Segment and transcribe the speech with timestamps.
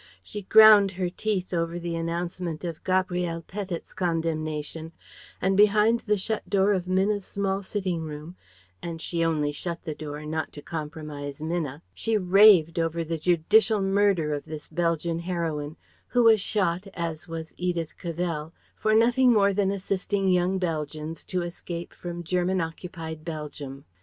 [0.23, 4.93] She ground her teeth over the announcement of Gabrielle Petit's condemnation,
[5.39, 8.35] and behind the shut door of Minna's small sitting room
[8.81, 13.79] and she only shut the door not to compromise Minna she raved over the judicial
[13.79, 15.77] murder of this Belgian heroine,
[16.07, 21.43] who was shot, as was Edith Cavell, for nothing more than assisting young Belgians to
[21.43, 23.85] escape from German occupied Belgium.